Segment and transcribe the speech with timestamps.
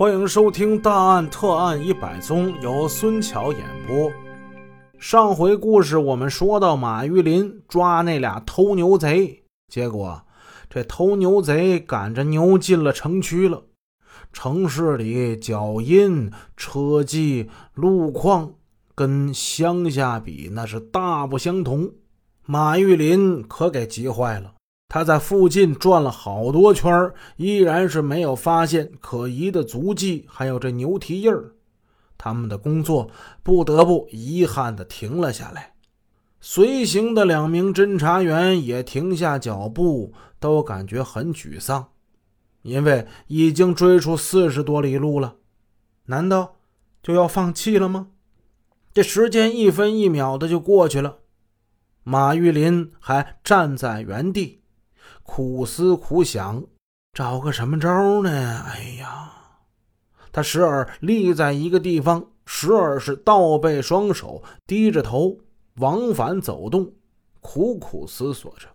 [0.00, 4.10] 欢迎收听《大案特案一百宗》，由孙桥演播。
[4.98, 10.24] 上回故事我们说到，马玉林抓那俩偷牛贼，结果
[10.70, 13.64] 这偷牛贼赶着牛进了城区了。
[14.32, 18.54] 城市里脚印、车迹、路况
[18.94, 21.92] 跟乡下比那是大不相同，
[22.46, 24.54] 马玉林可给急坏了。
[24.90, 31.52] 他在附近转了好多圈，依然是没有发现可疑的足迹，还有这牛蹄印儿。
[32.18, 33.08] 他们的工作
[33.44, 35.74] 不得不遗憾地停了下来。
[36.40, 41.90] 随行的两名侦查员也停下脚步，都感觉很沮丧。
[42.62, 45.36] 因为已经追出四十多里路了，
[46.06, 46.56] 难道
[47.00, 48.08] 就要放弃了吗？
[48.92, 51.18] 这时间一分一秒的就过去了，
[52.02, 54.59] 马玉林还站在原地，
[55.22, 56.64] 苦思苦想，
[57.12, 58.30] 找个什么招呢？
[58.66, 59.32] 哎呀，
[60.32, 65.38] 他时而立在一个地方，时而是倒背双手，低着头
[65.76, 66.92] 往返走动，
[67.40, 68.68] 苦苦思索着。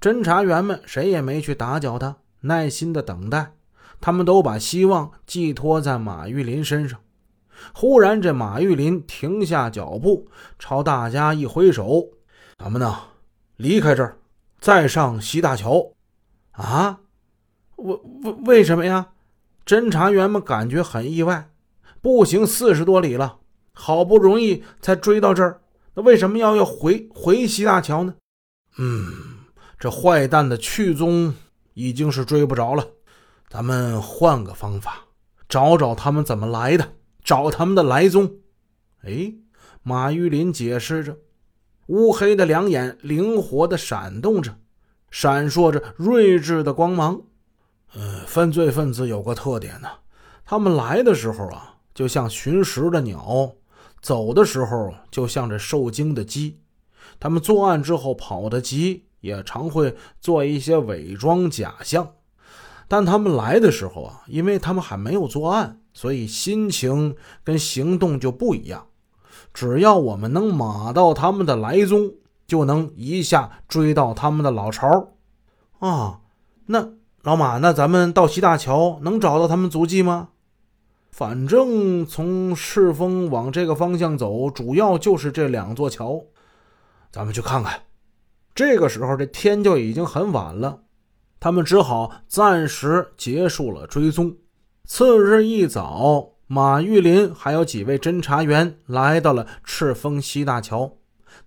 [0.00, 2.16] 侦查员们谁也没去打搅他。
[2.42, 3.52] 耐心的等待，
[4.00, 6.98] 他们都把希望寄托在马玉林身上。
[7.74, 10.26] 忽然，这马玉林停下脚步，
[10.58, 12.08] 朝大家一挥手
[12.56, 12.96] ：“咱们呢，
[13.56, 14.16] 离开这儿，
[14.60, 15.94] 再上西大桥。”
[16.52, 17.00] 啊？
[17.76, 19.08] 为为为什么呀？
[19.64, 21.50] 侦查员们感觉很意外。
[22.02, 23.38] 步行四十多里了，
[23.72, 25.60] 好不容易才追到这儿，
[25.94, 28.14] 那为什么要要回回西大桥呢？
[28.78, 29.06] 嗯，
[29.78, 31.34] 这坏蛋的去踪。
[31.74, 32.84] 已经是追不着了，
[33.48, 35.04] 咱们换个方法，
[35.48, 38.38] 找找他们怎么来的，找他们的来踪。
[39.04, 39.32] 哎，
[39.82, 41.16] 马玉林解释着，
[41.90, 44.54] 乌黑的两眼灵活的闪动着，
[45.10, 47.22] 闪烁着睿智的光芒。
[47.94, 49.88] 呃，犯罪分子有个特点呢，
[50.44, 53.56] 他们来的时候啊，就像寻食的鸟；
[54.00, 56.60] 走的时候，就像这受惊的鸡。
[57.18, 59.04] 他们作案之后跑得急。
[59.20, 62.14] 也常会做一些伪装假象，
[62.88, 67.14] 但他们来的时候啊，因为他们还没有作案，所以心情
[67.44, 68.86] 跟行动就不一样。
[69.52, 72.12] 只要我们能马到他们的来踪，
[72.46, 75.12] 就能一下追到他们的老巢。
[75.78, 76.20] 啊，
[76.66, 76.92] 那
[77.22, 80.28] 老马，那咱们到西大桥能找到他们足迹吗？
[81.10, 86.22] 反正从赤峰往这个方向走，主要就是这两座桥，
[87.10, 87.82] 咱们去看看。
[88.54, 90.80] 这个时候，这天就已经很晚了，
[91.38, 94.36] 他们只好暂时结束了追踪。
[94.84, 100.96] 次日一早，马玉林还有几位侦查员来到了赤峰西大桥，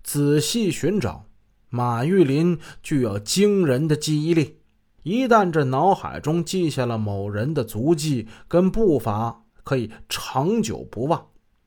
[0.02, 1.26] 仔细寻找。
[1.68, 4.60] 马玉林具有惊人的记忆力，
[5.02, 11.26] 一旦这脑海中记下了某人的足迹跟步伐，可以长久不忘。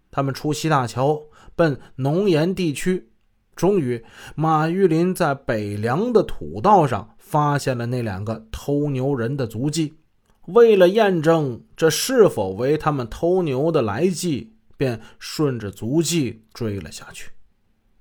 [0.09, 1.21] 他们出西大桥，
[1.55, 3.11] 奔农研地区。
[3.55, 9.99] 终于，马玉林在北梁的土道上发现了那两个偷牛人的足迹。
[10.47, 17.31] 为了验证这是否为他们偷牛的来迹，便顺着足迹追了下去。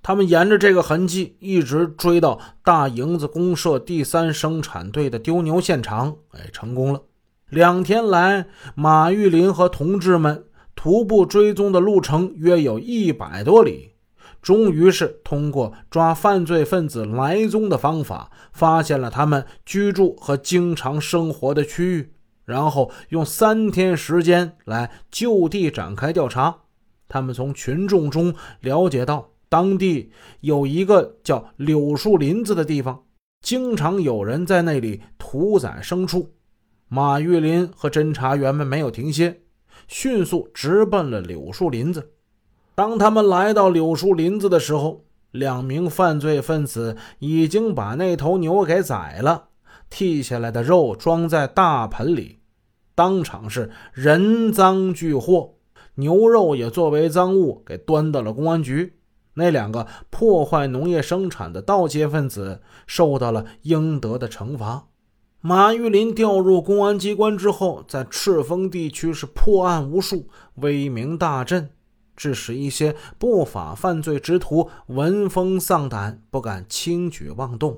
[0.03, 7.03] 他们沿着这个痕迹一直追到大营子公社第三生产队的丢牛现场，哎，成功了。
[7.49, 8.47] 两天来，
[8.77, 10.45] 马玉林和同志们
[10.77, 13.95] 徒步追踪的路程约有一百多里。
[14.41, 22.13] 终于是通过抓犯罪分子来踪的方法，发现了他们居住和经常生活的区域，
[22.47, 26.61] 然后用三天时间来就地展开调查。
[27.07, 33.03] 他们从群众中了解到，当地有一个叫柳树林子的地方，
[33.43, 36.33] 经常有人在那里屠宰牲畜。
[36.89, 39.43] 马玉林和侦查员们没有停歇，
[39.89, 42.13] 迅速直奔了柳树林子。
[42.75, 49.49] 当他们来到柳树林子的时候，两名犯罪分子已经把那头牛给宰了，
[49.91, 52.39] 剔下来的肉装在大盆里，
[52.95, 55.55] 当场是人赃俱获，
[55.97, 58.99] 牛肉也作为赃物给端到了公安局。
[59.35, 64.87] 那两个破坏农业生产的盗窃分子受到了应得的惩罚。
[65.43, 71.71] 马玉林调入公安机关之后，在赤峰地区是破案无数，威名大振。
[72.17, 77.75] 致使一些不法犯罪之徒闻风丧胆，不敢轻举妄动；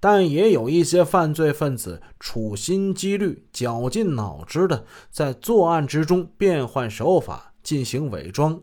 [0.00, 8.60] 但也有一些犯罪分子处心积虑、绞尽脑汁的在作案之中变换手法进行伪装。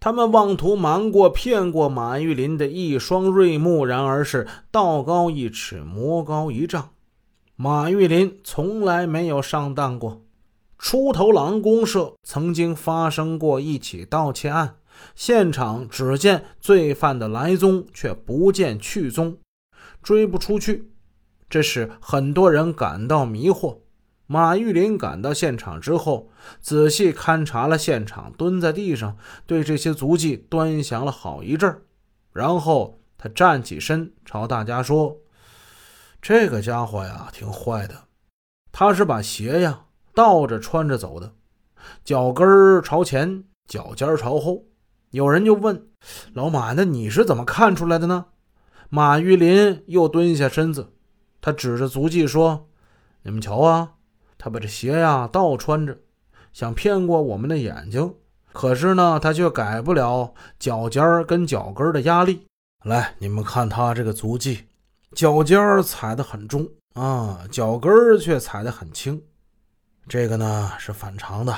[0.00, 6.90] 他们妄图瞒过、骗过马玉林的一双锐目，然而是道高一尺，魔高一丈。
[7.56, 10.22] 马玉林从来没有上当过。
[10.76, 14.76] 出头狼公社曾经发生过一起盗窃案，
[15.14, 19.38] 现场只见罪犯的来踪，却不见去踪，
[20.04, 20.92] 追不出去，
[21.50, 23.78] 这使很多人感到迷惑。
[24.26, 26.30] 马玉林赶到现场之后，
[26.60, 29.16] 仔细勘察了现场，蹲在地上
[29.46, 31.82] 对这些足迹端详了好一阵
[32.32, 35.18] 然后他站起身，朝大家说
[36.22, 37.94] ：“这个家伙呀，挺坏的。
[38.72, 39.84] 他是把鞋呀
[40.14, 41.34] 倒着穿着走的，
[42.02, 44.64] 脚跟儿朝前，脚尖朝后。”
[45.12, 45.86] 有人就问
[46.32, 48.26] 老马：“那你是怎么看出来的呢？”
[48.88, 50.92] 马玉林又蹲下身子，
[51.40, 52.68] 他指着足迹说
[53.22, 53.92] ：“你们瞧啊。”
[54.36, 55.96] 他把这鞋呀倒穿着，
[56.52, 58.14] 想骗过我们的眼睛，
[58.52, 62.46] 可是呢，他却改不了脚尖跟脚跟的压力。
[62.84, 64.64] 来，你们看他这个足迹，
[65.12, 69.22] 脚尖踩得很重啊，脚跟却踩得很轻。
[70.06, 71.56] 这个呢是反常的，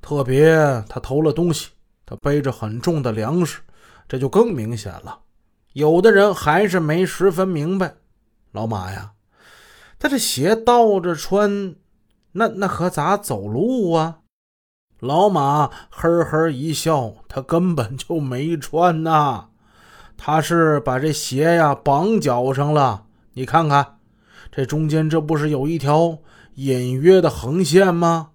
[0.00, 0.56] 特别
[0.88, 1.68] 他偷了东西，
[2.06, 3.60] 他背着很重的粮食，
[4.08, 5.20] 这就更明显了。
[5.72, 7.94] 有的人还是没十分明白，
[8.52, 9.12] 老马呀，
[9.98, 11.76] 他这鞋倒着穿。
[12.32, 14.18] 那那可咋走路啊？
[15.00, 19.48] 老马呵呵一笑，他根本就没穿呐，
[20.16, 23.06] 他是把这鞋呀绑脚上了。
[23.32, 23.98] 你看看，
[24.52, 26.18] 这中间这不是有一条
[26.54, 28.30] 隐约的横线吗？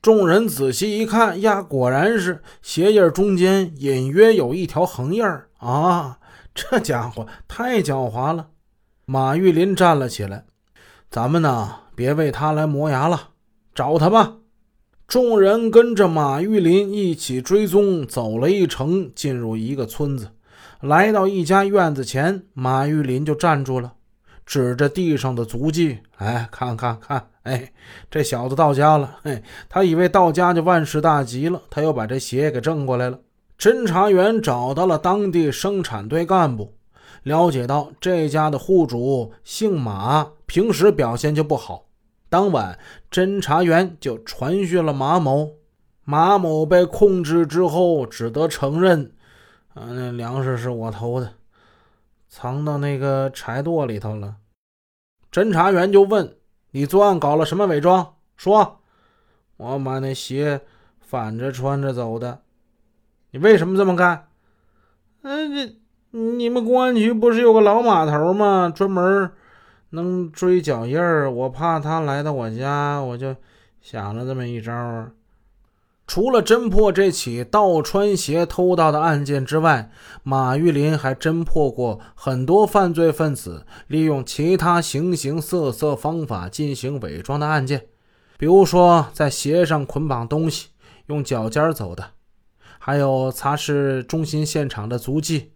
[0.00, 5.24] 众人仔细一看，呀，果然是鞋印中间隐约有一条横印
[5.58, 6.18] 啊！
[6.60, 8.48] 这家伙太狡猾了。
[9.06, 10.44] 马玉林站了起来，
[11.10, 11.76] 咱们呢？
[11.94, 13.30] 别为他来磨牙了，
[13.74, 14.36] 找他吧！
[15.06, 20.30] 众人跟着马玉林一起追踪，走了一程，进入一个村子，
[20.80, 23.92] 来到一家院子前，马玉林就站住了，
[24.46, 27.72] 指着地上的足迹：“哎，看看看，哎，
[28.10, 29.18] 这小子到家了。
[29.22, 33.18] 嘿，他以为到家就万事大吉了，他又把这鞋给挣过来了。”
[33.60, 36.78] 侦查员找到了当地生产队干部，
[37.24, 41.84] 了解到这家的户主姓马，平时表现就不好。
[42.30, 42.78] 当晚，
[43.10, 45.56] 侦查员就传讯了马某。
[46.04, 49.12] 马某被控制之后，只得承认
[49.74, 51.34] ：“啊，那粮食是我偷的，
[52.30, 54.36] 藏到那个柴垛里头了。”
[55.30, 56.34] 侦查员就问
[56.72, 58.80] ：“你作案搞了什么伪装？”说
[59.58, 60.62] ：“我把那鞋
[60.98, 62.40] 反着穿着走的。”
[63.30, 64.28] 你为什么这么干？
[65.22, 65.74] 嗯，这
[66.10, 68.72] 你们公安局不是有个老码头吗？
[68.74, 69.30] 专门。
[69.92, 73.34] 能追脚印儿，我怕他来到我家，我就
[73.80, 74.72] 想了这么一招。
[76.06, 79.90] 除了侦破这起盗穿鞋偷盗的案件之外，
[80.22, 87.86] 马玉林还侦破过很多犯罪分子利用其他形形色色方法进行伪装的案件，
[88.38, 90.68] 比如说在鞋上捆绑东西，
[91.06, 92.10] 用脚尖走的，
[92.82, 95.52] 还有擦拭中心现场的足迹，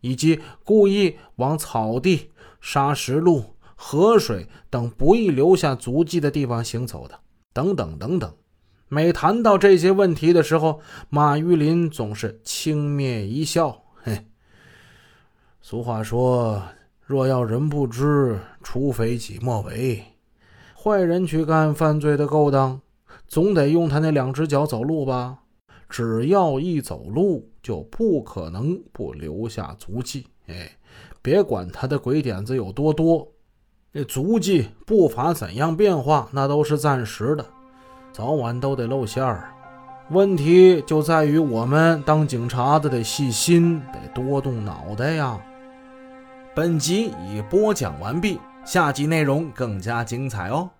[0.00, 3.54] 以及故意往草地、沙石路。
[3.84, 7.18] 河水等不易留下足迹的地方行走的，
[7.52, 8.32] 等等等等。
[8.86, 14.26] 每谈到这些问题的时候，马玉林总是轻蔑一笑：“嘿，
[15.60, 16.62] 俗话说，
[17.04, 20.00] 若要人不知，除非己莫为。
[20.76, 22.80] 坏人去干犯罪的勾当，
[23.26, 25.40] 总得用他那两只脚走路吧？
[25.92, 30.26] 只要一走路，就不可能不留下足迹。
[30.46, 30.72] 哎，
[31.20, 33.28] 别管他的鬼点子有多多。”
[33.92, 37.44] 那足迹步伐怎样变化，那都是暂时的，
[38.10, 39.52] 早晚都得露馅儿。
[40.08, 45.38] 问题就在于我们当警察的得细心，得多动脑袋呀。
[46.54, 50.70] 本集已播讲完毕，下集内容更加精彩哦。